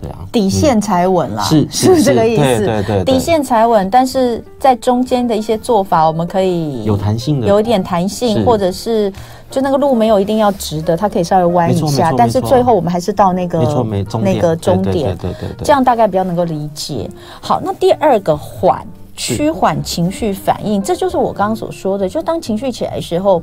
[0.01, 2.41] 对啊，底线才稳啦，是是这个意思？
[2.41, 9.11] 对对对，底线才稳，但是在中间的一些做法，我们可以有弹性的，有一点弹性，或者是
[9.49, 13.59] 就那个路没有一定要直的，它可以稍微弯一下，但是最后我们还是到那个
[14.21, 17.09] 那个终点，对对对，这样大概比较能够理解。
[17.41, 18.85] 好，那第二个缓，
[19.15, 23.41] 趋缓情绪反应，这就是我刚刚所说的，就当情绪起来的时候，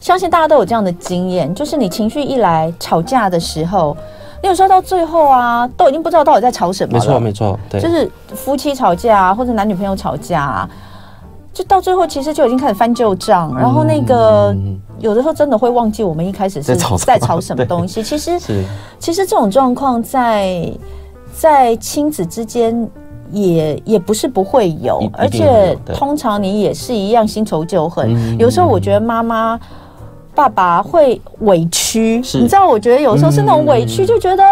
[0.00, 3.96] 相信大家都有这样的经验，就是你情绪一来，吵架的时候。
[4.44, 6.98] 你有时候到最后啊，都已经不知道到底在吵什么了。
[6.98, 10.68] 没错，没错，对，就是夫妻吵架啊，或者男女朋友吵架啊，
[11.52, 14.54] 就到最后其实就已经开始翻旧账，然后那个
[14.98, 18.02] 有的时候真的会忘记我们一开始是在吵什么 东西。
[18.02, 18.38] 其实，
[18.98, 20.72] 其实这种状况在
[21.34, 22.88] 在亲子之间
[23.30, 28.38] 也也不是不会有，而且通常你也是一样新仇旧恨。
[28.38, 29.60] 有时候我觉得妈妈。
[30.34, 32.66] 爸爸会委屈，你知道？
[32.66, 34.42] 我觉得有时候是那种委屈，就觉得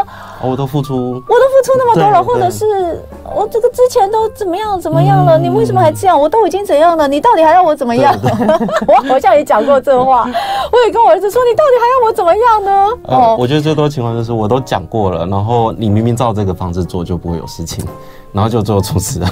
[0.43, 3.03] 我都付出，我都付出那么多了，或者是
[3.41, 6.21] 我这个之前都怎么样怎么样了，你为什么还这样？
[6.21, 8.15] 我都已经怎样了，你到底还要我怎么样？
[8.87, 10.29] 我好像也讲过这话，
[10.71, 12.89] 我也跟我儿子说，你到底还要我怎么样呢？
[13.05, 17.83] 哦，我觉得最多情况就是我都讲过了，然后你明明照这个方式做就不会有事情，
[18.31, 19.29] 然后就最后出事了。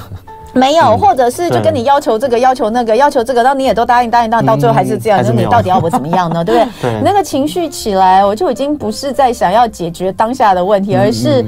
[0.54, 6.42] 没有，或者是就跟你要求这个，要求那个，要求这个，然后你也都答应答应，到到最后还是这样，那你到底要我怎么样呢？
[6.42, 6.90] 对不对？
[6.90, 11.44] 对，那个情绪起来，我就已经不是在想要解决当下的问题，而是，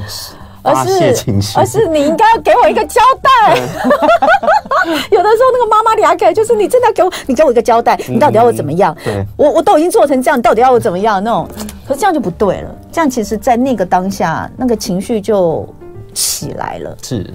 [0.62, 1.14] 而是，
[1.56, 3.56] 而是你应该要给我一个交代。
[5.10, 8.96] 有的时候那个妈妈俩给就是你真的要给我，你给我一个交代，你到底要我怎么样？
[9.04, 11.22] 对，我我都已经做成这样，你到底要我怎么样？
[11.22, 11.48] 那种，
[11.86, 12.74] 可是这样就不对了。
[12.92, 15.68] 这样其实，在那个当下，那个情绪就
[16.14, 16.96] 起来了。
[17.02, 17.26] 是。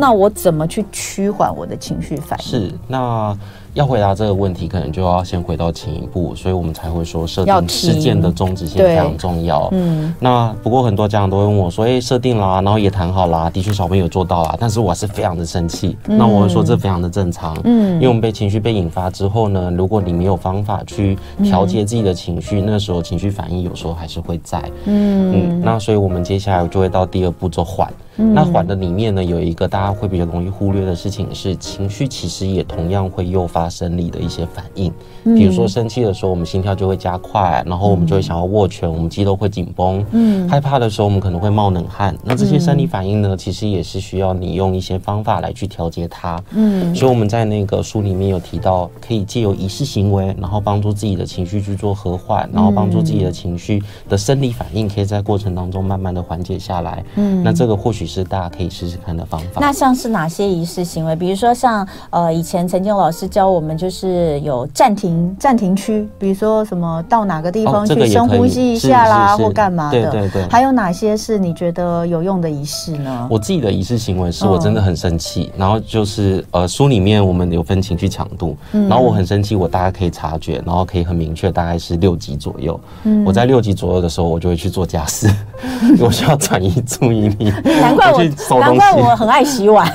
[0.00, 2.46] 那我怎么去趋缓我的情绪反应？
[2.46, 3.36] 是那。
[3.74, 9.68] 要回答这个问题，可能就要先回到前一步，所以我们才会说设定事件的终止线非常重要。
[9.72, 15.96] 嗯，那不过很多家长都会问我说：“哎，设定啦，然后也谈好啦，的确小朋友做到了，但是我还是非常的生气。
[16.08, 17.56] 嗯”那我会说这非常的正常。
[17.64, 24.58] 嗯，因为我们被情绪被引发之后呢，如果你没有方法去调节自己的情绪，嗯、那时候情绪反应有时候还是会在。
[24.86, 27.92] 嗯嗯，那所以我们接下来就会到第二步做缓。
[28.18, 34.92] 嗯、那缓的里面呢，有一个大家会比较容易忽略的事情是，情绪其实也同样会诱发生理的一些反应。
[35.24, 40.04] 比如说生气的时候，我们心跳就会加快，然后我们就会想要握拳，我们肌肉会紧绷。
[40.12, 42.16] 嗯，害怕的时候，我们可能会冒冷汗。
[42.24, 46.42] 那这些生理反应呢，其实也是需要你用一些方法来去调节它。
[46.52, 57.04] 嗯，所以我们在那个书里面有提到，可以借由仪式行为，然后帮助自己的情绪去做和缓，然后帮助自己的情绪的生理反应可以在过程当中慢慢的缓解下来。
[57.16, 59.60] 嗯，那这个或许是大家可以试试看的方法。
[59.60, 61.14] 那像是哪些仪式行为？
[61.14, 70.10] 比如说像呃，以前曾经老师教我们，就是有暂停暂停区，比如说什么到哪个地方去深呼吸一下啦，或干嘛的。
[70.10, 70.48] 对对对。
[70.48, 73.28] 还有哪些是你觉得有用的仪式呢？
[73.30, 82.78] 我自己的仪式行为是我真的很生气，然后就是呃，书里面我们有分情绪强度，然后我很生气，我大概可以察觉，然后可以很明确，大概是六级左右。
[83.26, 85.28] 我在六级左右的时候，我就会去做家事，
[86.00, 87.52] 我需要转移注意力。
[87.98, 88.58] 难怪我。
[88.58, 89.86] 难怪我很爱洗碗，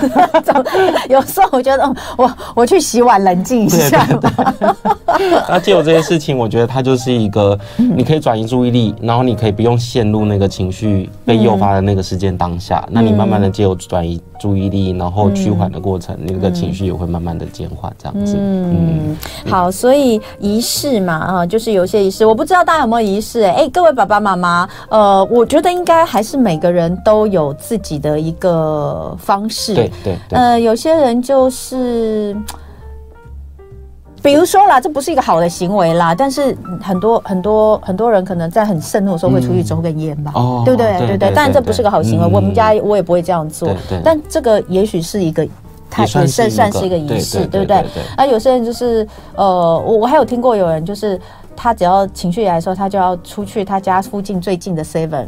[1.10, 4.08] 有时候我觉得我我去洗碗冷静一下。
[5.48, 12.84] 那借由这些事情，我觉得它就是一个你可以转移注意力，然后你可以不用陷入那个情绪被诱发的那个事件当下。
[12.90, 18.36] 那你慢慢的借由转移注意力，然后趋缓的过程，那个情绪也会慢慢的减缓，这样子。
[18.38, 19.16] 嗯，
[19.48, 23.44] 好，所以仪式嘛，啊，就是有些仪式，我不知道大家有没有仪式？
[23.44, 32.36] 哎，各位爸爸妈妈，呃，我觉得应该还是每个人都有自己的一个方式，对对，呃，有些人就是
[34.22, 40.98] 比如说啦，这不是一个好的行为啦，但是很多很多很多人可能在很盛怒的时候会出去抽根烟吧，嗯、对不对？
[40.98, 43.68] 对对，对，当然这不是个好行为，嗯、我们家我也不会这样做。
[43.68, 45.48] 对对，但这个也许是一个，
[45.90, 47.84] 它也算算是一个仪式，对不对？
[48.16, 51.20] 啊有些人就是呃，我我还有听过有人就是。
[51.56, 55.26] 他只要情绪来的时候，他就要出去他家附近最近的 Seven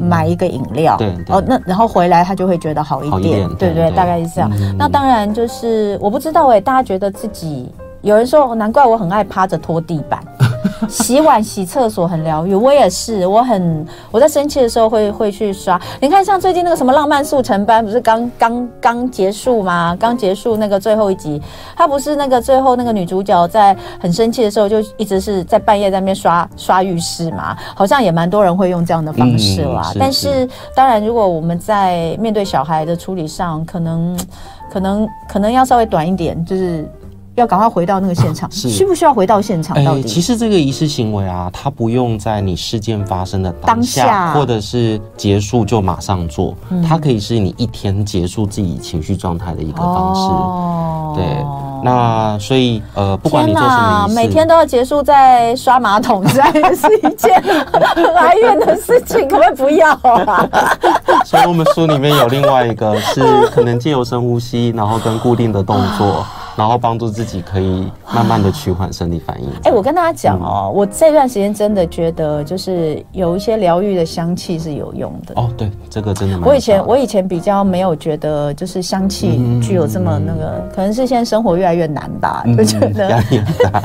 [0.00, 4.50] 买一个饮料，对，哦，那然后回来他就会觉得好一点，对对，大概是这样。
[4.76, 7.70] 那当然就是我不知道哎，大家觉得自己
[8.02, 10.20] 有人说，难怪我很爱趴着拖地板。
[10.88, 13.26] 洗碗、洗厕所很疗愈，我也是。
[13.26, 15.80] 我很我在生气的时候会会去刷。
[16.00, 19.96] 你看，像最近那个什么浪漫速成班，不是刚刚刚结束吗？
[19.98, 21.40] 刚结束那个最后一集，
[21.76, 27.56] 他不是那个最后那个女主角在很生气的时候，就一直是在半夜在那边刷刷浴室嘛？
[27.74, 29.82] 好像也蛮多人会用这样的方式啦。
[29.86, 34.18] 嗯、是，但是当然，如果我们在面对小孩的处理上，可能
[34.70, 36.88] 可能可能要稍微短一点，就是。
[37.36, 39.82] 要赶快回到那个现场，是需不需要回到现场？
[39.84, 40.02] 到底？
[40.02, 46.54] 其实这个仪式行为啊，它不用在你事件发生的当下，或者是结束就马上做，
[46.86, 50.20] 它可以是你一天结束自己情绪状态的一个方式。
[50.22, 51.24] 哦对，
[51.82, 60.46] 那所以呃，不管你做什么每天都要结束在刷马桶， 这也是一件很哀怨的事情，可不可以不要啊？
[61.24, 66.26] 所以我们书里面有另外一个是可能借由深呼吸，然后跟固定的动作。
[66.56, 69.48] 然后帮助自己可以慢慢的趋缓生理反应。
[69.64, 75.34] 哎，我跟大家讲哦，我这段时间真的觉得就是有一些疗愈的香气是有用的。
[75.36, 76.48] 哦，对，这个真的蛮。
[76.48, 83.82] 我以前我以前比较没有觉得就是香气具有这么那个，可能是现在生活越来越难吧，就觉得压力很大，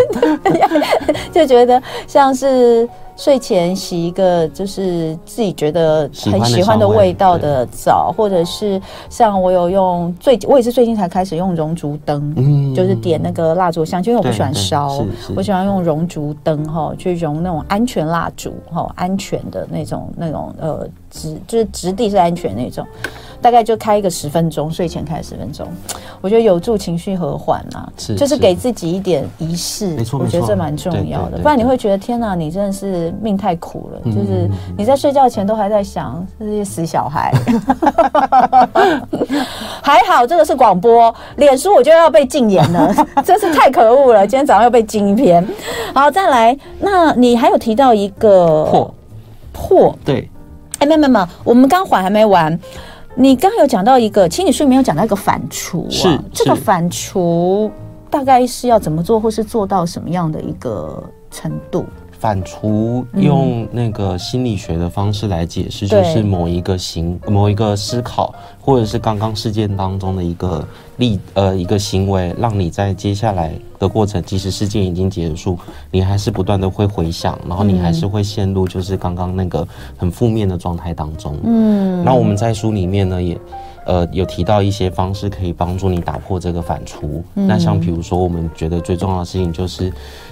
[1.31, 2.87] 就觉得像是。
[3.15, 22.87] 睡前洗一个就是自己觉得很喜欢的味道的澡，或者是像我有用最我也是最近才开始用熔烛灯，嗯，就是点那个蜡烛香，就因为我不喜欢烧，我喜欢用熔烛灯哈，去熔那种安全蜡烛哈，安全的那种那种呃质就是直地是安全那种。
[23.43, 25.67] 大概就开一个十分钟，睡前开十分钟，
[26.21, 31.39] 我觉得有助情绪和缓啊，是就是给自己一点仪式，没错，我觉得这蛮重要的。
[31.39, 34.47] 不然你会觉得天哪，你真的是命太苦了，嗯、就是
[34.77, 37.33] 你在睡觉前都还在想这些死小孩。
[39.81, 42.93] 还好这个是广播，脸书我就要被禁言了，
[43.25, 44.27] 真是太可恶了。
[44.27, 45.43] 今天早上又被禁一篇。
[45.95, 48.93] 好，再来，那你还有提到一个破
[49.51, 50.29] 破，对，
[50.81, 52.59] 哎，没有没有没，我们刚缓还没完。
[53.13, 57.69] 你刚刚有讲到一个，其实你书里面有讲到一个反刍啊，是这个反刍
[58.09, 61.85] 大概是要怎么做，或是做到什么样的一个程度？
[62.17, 70.65] 反刍用那个心理学的方式来解释，就是某一个行、某一个思考，或者是刚刚事件当中的一个
[70.97, 75.57] 例呃一个行为，让你在接下来的过程，即使事件已经结束，
[75.89, 79.67] 你还是不断的会回想，然后你还是会陷入就是刚刚那个
[79.97, 81.35] 很负面的状态当中。
[81.43, 83.35] 嗯，那我们在书里面呢也
[83.87, 87.23] 呃有提到一些方式可以帮助你打破这个反刍。
[87.33, 89.91] 那像比如说，我们觉得最重要的事情就是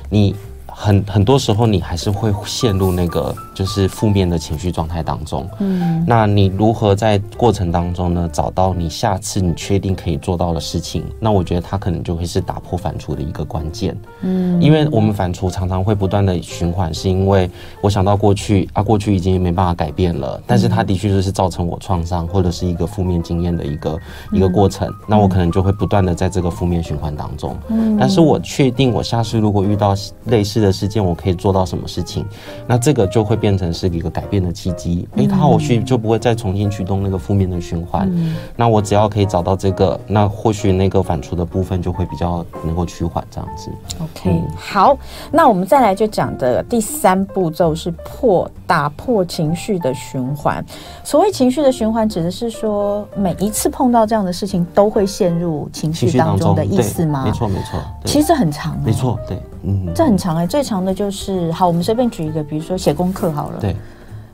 [0.09, 0.35] 你。
[0.81, 5.45] 很很多时候，你还是会陷入那个就是负面的情绪状态当中。
[5.59, 11.03] 嗯，那你如何在过程当中呢，找到你下次你确定可以做到的事情？
[11.19, 13.93] 那我觉得它可能就会是打破反刍的一个关键。
[14.21, 23.99] 嗯，因为我们反刍常常会不断的循环，是因为我想到过去啊，过去已经没办法改变了，但是它的确就是造成我创伤或者是一个负面经验的一个
[24.31, 24.89] 一个过程。
[25.09, 27.57] 那我可能就会不断的在这个负面循环当中。
[27.67, 29.93] 嗯，但是我确定我下次如果遇到
[30.27, 30.68] 类似的。
[30.69, 32.23] 的事件我可以做到什么事情？
[32.67, 35.07] 那这个就会变成是一个改变的契机。
[35.13, 38.07] 哎、嗯，他后续就不会再重新驱动那个负面的循环。
[38.13, 43.71] 嗯、那我只要可以找到这个，那或许那个反刍的部分就会比较能够趋缓这样子。
[43.99, 44.95] OK，、嗯、好，
[45.31, 50.63] 那我们再来就讲的第三步骤是破打破情绪的循环。
[51.03, 57.23] 所谓情绪的循环，指的是说每一次碰到这样的事情都会陷入情绪当中的意思吗？
[57.25, 57.79] 没错，没错。
[58.05, 58.79] 其实很长、欸。
[58.85, 59.41] 没错，对。
[59.63, 63.59] 嗯，这很长哎、欸，最长的就是好，我们随便举一个，比如说写功课好了。
[63.59, 63.75] 对。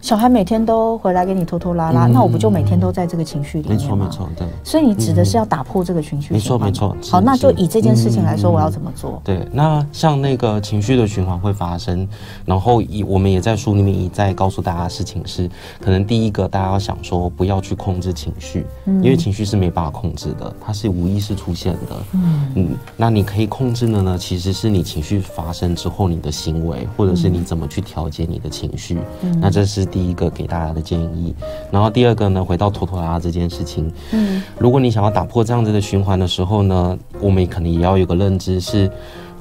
[0.05, 3.81] 小孩每天都回来给你拖拖拉拉，嗯、那我不就每天都在这个情绪里面吗？
[3.81, 4.47] 没错没错，对。
[4.63, 6.31] 所以你指的是要打破这个情绪。
[6.31, 6.95] 没错没错。
[7.09, 9.19] 好，那就以这件事情来说，我要怎么做？
[9.23, 12.07] 对，那像那个情绪的循环会发生，
[12.45, 15.49] 然后以我们也在书里面一再告诉大家的事情是，
[15.81, 21.95] 可能第一个大家要想说不要去控制情绪，嗯、因为情绪是没办法控制的，它是无意识出现的。
[22.11, 28.99] 嗯嗯，那你可以控制的呢，其实是你情绪发生之后你的行为，或者是你怎么去调节你的情绪。
[29.23, 29.83] 嗯，那这是。
[29.95, 31.34] 第一个给大家的建议，
[31.71, 38.91] 然后第二个呢，回到拖拖拉拉这件事情，嗯，如果你想要打破这样子的循环的时候呢，我们可能也要有个认知是。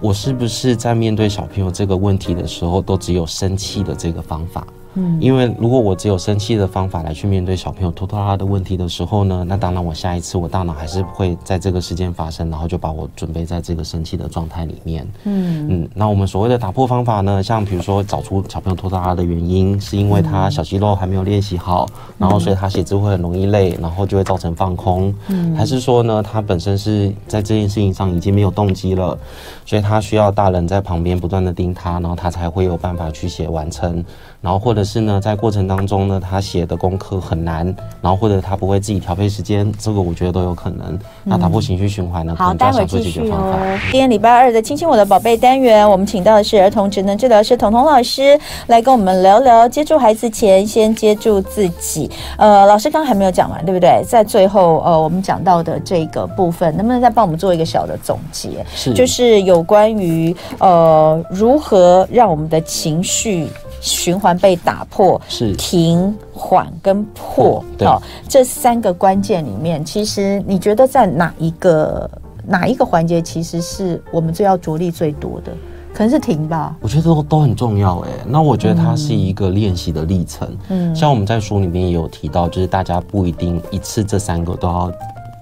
[0.00, 4.66] 我是不是在面对小朋友这个问题的时候，都只有生气的这个方法？
[4.94, 15.06] 嗯，因为如果我只有生气的方法来去面对小朋友拖拖拉拉的问题的时候呢，那当然我下一次我大脑还是会在这个事件发生，然后就把我准备在这个生气的状态里面。
[15.24, 25.12] 嗯嗯，那我们所谓的打破方法呢，像比如说找出小朋友拖拖拉拉的原因，是因为他小肌肉还没有练习好，然后所以他写字会很容易累，然后就会造成放空。
[25.28, 29.18] 嗯，还是说呢，他本身是在这件事情上已经没有动机了，
[29.66, 34.04] 所以他需要大人在旁边不断的盯他，然后他才会有办法去写完成。
[34.44, 37.64] 然后或者是呢，在过程当中呢，他写的功课很难，
[38.02, 40.98] 然后或者他不会自己调配时间，这个我觉得都有可能。
[41.22, 42.36] 那打破情绪循环呢？
[42.36, 43.78] 好，待会继续哦。
[43.90, 52.10] 今天礼拜二的亲亲我的宝贝单元，我们请到的是儿童职能治疗师彤彤老师来跟我们聊聊，接住孩子前先接住自己。
[52.36, 54.04] 呃，老师刚刚还没有讲完，对不对？
[54.06, 58.62] 在最后，呃，我们讲到的这个部分，能不能再帮我们做一个小的总结？
[58.74, 63.48] 是，就是有关于呃如何让我们的情绪。
[63.84, 67.86] 循环被打破，是停、缓跟破，对，
[68.26, 72.10] 这三个关键里面，其实你觉得在哪一个
[72.46, 75.52] 哪一个环节，其实是我们最要着力最多的？
[75.92, 76.74] 可能是停吧。
[76.80, 78.08] 我觉得都都很重要哎。
[78.26, 80.48] 那我觉得它是一个练习的历程。
[80.70, 84.90] 嗯，像我们在书里面也有提到，就是大家不一定一次这三个都要。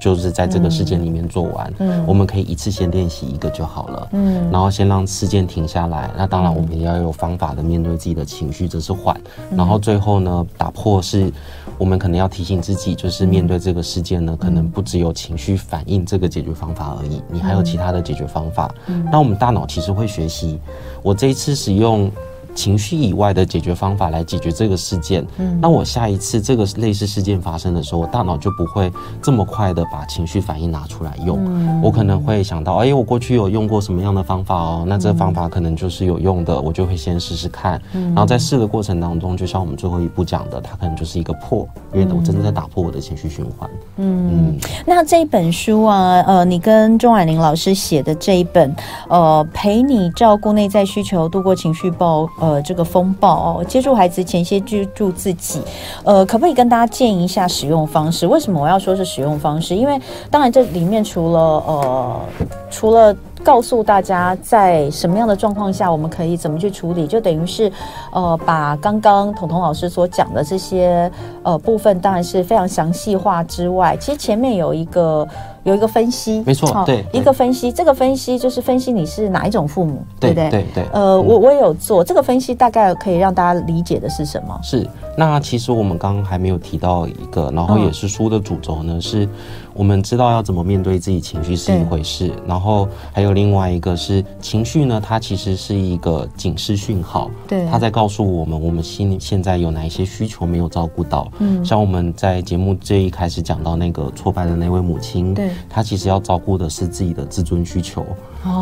[0.03, 6.11] 就是在这个事件里面做完，嗯，我们可以一次先练习一个就好了，嗯，然后先让事件停下来。
[6.19, 9.17] 那当然，我们也要有方法的面对自己的情绪，这是缓。
[9.57, 11.33] 然后最后呢，打破是，
[11.79, 18.75] 我们可能要提醒自己，就是面对这个事件呢，可能不只有情绪反应这个解决方法而已，你还有其他的解决方法。
[19.13, 20.59] 那我们大脑其实会学习，
[21.01, 22.11] 我这一次使用。
[22.55, 28.93] 情绪以外的解决方法来解决这个事件，嗯，那我下一次这个类似事件发生的时候，我大脑就不会
[29.23, 31.39] 这么快的把情绪反应拿出来用。
[31.47, 37.81] 嗯，我可能会想到，哎，我过去有用过什么样的方法哦，那这个方法可能就是有用的，我就会先试试看。
[37.93, 43.71] 嗯，然后在试的过程当中，就像我们最后一步讲的，它可能就是一个破，因为我真的在打破我的情绪循环。
[43.97, 48.75] 嗯，嗯，那这一本书啊，呃，你跟钟婉玲老师写的这一本，
[49.09, 52.29] 呃，陪你照顾内在需求，度过情绪暴。
[52.43, 55.61] 呃，这个风暴哦，接住孩子前先接住自己，
[56.03, 58.27] 呃，可不可以跟大家建议一下使用方式？
[58.27, 59.77] 为什么我要说是使用方式？
[59.77, 59.97] 因为
[60.29, 62.21] 当然这里面除了呃，
[62.69, 63.15] 除了
[63.45, 67.71] 告诉大家在什么样的状况下我们可以怎么去处理，就等于是
[68.13, 71.11] 呃，把刚刚彤彤老师所讲的这些
[71.43, 75.27] 呃部分，当然是非常详细化之外，其实前面有一个。
[75.65, 80.51] 有一个分析，没错，对，一个分析，这个分析就是分析你是哪一种父母，对不对？
[80.51, 80.85] 对对。
[80.93, 84.59] 呃，我我也有做这个分析，大概可以让大家理解的是什么？
[84.61, 84.85] 是。
[85.17, 89.29] 那其实我们刚刚还没有提到一个，然后也是书的主轴呢，是
[89.75, 101.27] 我们知道要怎么面对自己情绪是一回事，然后还有另外一个是情绪呢，它其实是一个警示讯号，对，它在告诉我们我们心里现在有哪一些需求没有照顾到。
[101.39, 105.51] 嗯，像我们在节目这一开始讲到那个挫败的那位母亲，对。
[105.69, 108.05] 他其实要照顾的是自己的自尊需求，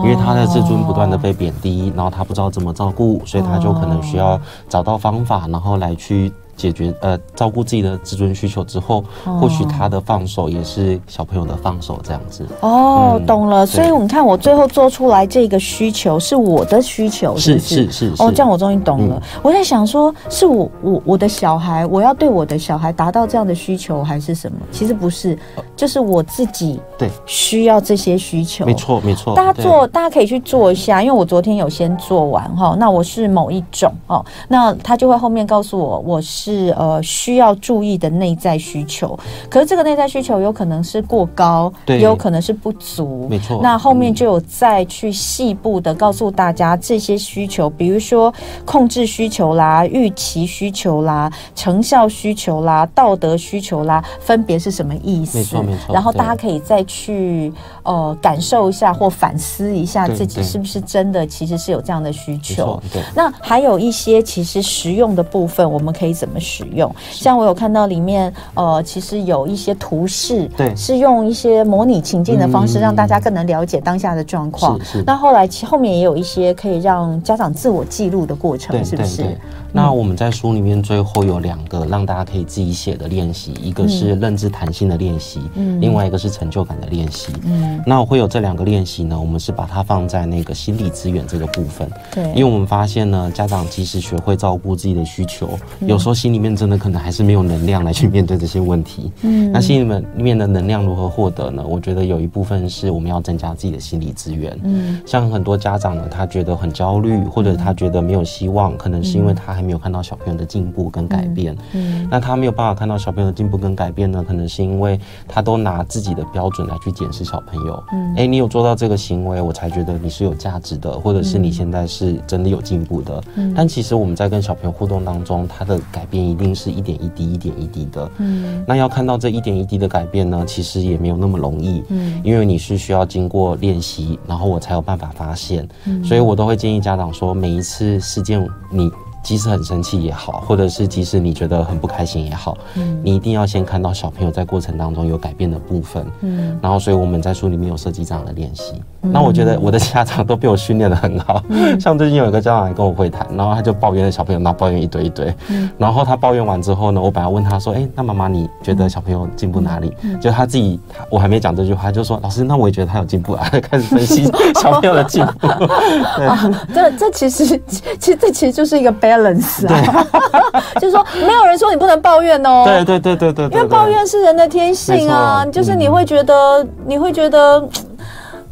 [0.03, 6.33] 因为她的自尊不断的被贬低，然后她不知道怎么照顾，所以她就可能需要找到方法，然后来去。
[6.61, 9.03] 解决呃照顾自己的自尊需求之后，
[9.41, 12.47] 或许他的放手也是小朋友的放手这样子。
[12.61, 13.65] 哦，嗯、懂了。
[13.65, 18.23] 所以你看，我最后做出来这个需求是我的需求，是是是，是，是。
[18.23, 19.17] 哦，这样我终于懂了。
[19.17, 24.59] 嗯、我在想说，是我我我的小孩，我要对我的小孩达到这样的需求，还是什么？
[24.71, 25.39] 其实不是，
[25.75, 28.67] 就是我自己对需要这些需求。
[28.67, 29.35] 没错没错。
[29.35, 32.77] 大家做，大家可以去做一下，因为我昨天有先做完哈。
[32.79, 36.50] 那我是某一种哦，那他就会后面告诉我我是。
[36.51, 39.17] 是呃需要注意的内在需求，
[39.49, 43.61] 可是这个内在需求有可能是过高，也有可能是不足，没错。
[43.63, 48.33] 那后面就有再去细部的告诉大家这些需求，嗯，比如说
[48.65, 55.39] 控制需求啦、预期需求啦、成效需求啦、道德需求啦，分别是什么意思？
[55.39, 55.95] 没错没错。
[55.95, 57.53] 然后大家可以再去
[57.85, 62.83] 呃感受一下或反思一下自己是不是真的其实是有这样的需求。
[62.93, 63.01] 对。
[63.15, 66.40] 那还有一些其实实用的部分，我们可以怎么？
[66.41, 74.79] 使用，像我有看到里面，呃，其实有一些图示，对，是用一些模拟情境的方式，让大家更能了解当下的状况。
[75.07, 79.25] 那后来其后面也有一些可以让家长自我记录的过程，是不是？
[79.73, 87.83] 那我们在书里面最后有两个让大家可以自己写的练习，一个是认知弹性的练习，嗯，另外一个是成就感的练习，嗯。
[87.87, 95.49] 那我会有这两个练习呢，我们是把它放在那个心理资源这个部分，对，因为我们发现呢，家长即使学会照顾自己的需求，
[95.81, 96.11] 有时候。
[96.21, 99.11] 心里面真的可能还是没有能量来去面对这些问题。
[99.23, 101.65] 嗯，那心里面里面的能量如何获得呢？
[101.67, 104.55] 我觉得有一部分是我们要增加自己的心理资源。
[104.65, 111.55] 嗯，像很多家长呢，他觉得很焦虑，或者他觉得没有希望，可能是因为他还没有看到小朋友的进步跟改变。
[111.75, 114.99] 嗯，那他没有办法看到小朋友的进步跟改变呢，可能是因为
[115.29, 117.85] 他都拿自己的标准来去检视小朋友。
[117.93, 123.23] 嗯，哎，你有做到这个行为，我才觉得你是有价值的，或者是你现在是真的有进步的。
[123.35, 128.11] 嗯，但其实我们在跟小朋友互动当中，他的改变一定是一点一滴、一点一滴的。
[128.17, 131.85] 嗯，那要看到这一点一滴的改变呢，其实也没有那么容易。
[131.91, 135.69] 嗯，因为你是需要经过练习，然后我才有办法发现。
[135.85, 138.91] 嗯，所以我都会建议家长说，每一次事件你。
[139.23, 148.75] 即使很生气也好，或者是即使你觉得很不开心也好，嗯，你一定要先看到小朋友在过程当中有改变的部分，嗯，然后所以我们在书里面有设计这样的练习。
[149.03, 159.95] 嗯，那我觉得我的家长都被我训练的很好，嗯， 像最近有一个家长来跟我会谈，然后他就抱怨了小朋友，那抱怨一堆一堆，嗯，然后他抱怨完之后呢，我本来问他说，哎，欸，那妈妈你觉得小朋友进步哪里？
[160.03, 160.79] 嗯，就他自己，
[161.11, 164.25] 我还没讲这句话，就说老师，那我也觉得他有进步啊， 开始分析
[164.61, 165.49] 小朋友的进步。
[166.17, 170.07] 对，啊，这这其实其实这其实就是一个 balance 啊，
[170.81, 177.69] 就是说没有人说你不能抱怨哦，对对对对对，因为抱怨是人的天性啊，就是你会觉得你会觉得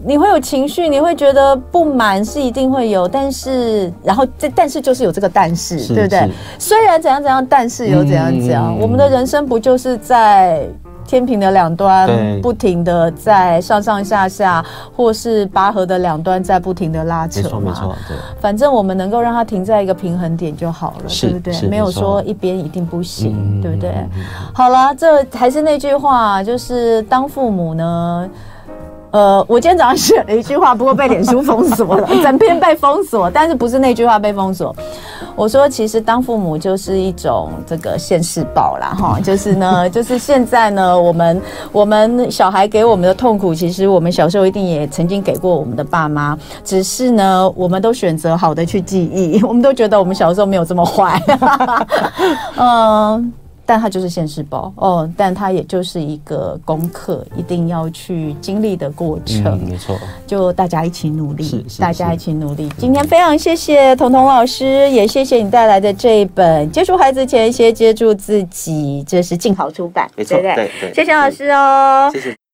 [0.05, 6.31] 你会有情绪，你会觉得不满是一定会有，但是然后这但是就是有这个但是，对不对？
[6.59, 10.67] 虽然怎样怎样，但是有怎样怎样，我们的人生不就是在。
[11.09, 12.07] 天平的两端
[12.43, 14.63] 不停的在上上下下，
[14.95, 17.49] 或是拔河的两端在不停的拉扯嘛。
[17.49, 18.17] 没错，没错，对。
[18.39, 21.63] 反正我们能够让它停在一个平衡点就好了，对不对？
[21.63, 23.91] 没有说一边一定不行，对不对？
[24.53, 28.29] 好了，这还是那句话，就是当父母呢。
[29.19, 33.29] 呃，我今天早上写了一句话，不过被脸书封锁了， 整篇被封锁。
[33.29, 34.73] 但是不是那句话被封锁？
[35.35, 41.43] 我说，其实当父母就是一种这个现世报啦，哈，就是呢， 就是现在呢，我们
[41.73, 51.21] 我们小孩给我们的痛苦，其实我们小时候一定也曾经给过我们的爸妈，只是呢，我们都选择好的去记忆，我们都觉得我们小时候没有这么坏，
[52.57, 53.33] 嗯。
[53.69, 59.45] 但它就是现世报哦，但它也就是一个功课，一定要去经历的过程。
[59.45, 59.95] 嗯、没错，
[60.27, 62.67] 就大家一起努力，大家一起努力。
[62.79, 72.48] 今天非常谢谢彤彤老师，也谢谢你带来的这一本《接触孩子前，先接触自己》，这是静好出版，没错，对对，谢谢老师哦，谢谢。